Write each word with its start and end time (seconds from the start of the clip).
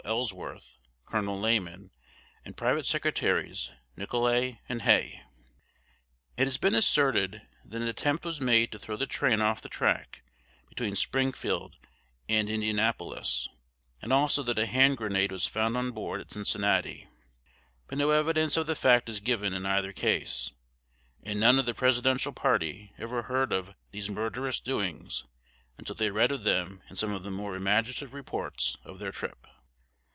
Ellsworth, 0.03 0.79
Col. 1.05 1.21
Lamon, 1.39 1.91
and 2.43 2.57
private 2.57 2.87
secretaries 2.87 3.71
Nicolay 3.95 4.59
and 4.67 4.81
Hay. 4.81 5.21
It 6.37 6.45
has 6.45 6.57
been 6.57 6.73
asserted 6.73 7.43
that 7.63 7.81
an 7.83 7.87
attempt 7.87 8.25
was 8.25 8.41
made 8.41 8.71
to 8.71 8.79
throw 8.79 8.97
the 8.97 9.05
train 9.05 9.41
off 9.41 9.61
the 9.61 9.69
track 9.69 10.23
between 10.67 10.95
Springfield 10.95 11.77
and 12.27 12.49
Indianapolis, 12.49 13.47
and 14.01 14.11
also 14.11 14.41
that 14.41 14.57
a 14.57 14.65
hand 14.65 14.97
grenade 14.97 15.31
was 15.31 15.45
found 15.45 15.77
on 15.77 15.91
board 15.91 16.19
at 16.19 16.31
Cincinnati, 16.31 17.07
but 17.85 17.99
no 17.99 18.09
evidence 18.09 18.57
of 18.57 18.65
the 18.65 18.75
fact 18.75 19.07
is 19.07 19.19
given 19.19 19.53
in 19.53 19.67
either 19.67 19.93
case, 19.93 20.51
and 21.21 21.39
none 21.39 21.59
of 21.59 21.67
the 21.67 21.75
Presidential 21.75 22.33
party 22.33 22.91
ever 22.97 23.23
heard 23.23 23.53
of 23.53 23.75
these 23.91 24.09
murderous 24.09 24.59
doings 24.59 25.25
until 25.77 25.93
they 25.95 26.09
read 26.09 26.31
of 26.31 26.43
them 26.43 26.81
in 26.89 26.95
some 26.95 27.11
of 27.11 27.21
the 27.21 27.29
more 27.31 27.55
imaginative 27.55 28.15
reports 28.15 28.75
of 28.83 28.97
their 28.97 29.11
trip. 29.11 29.45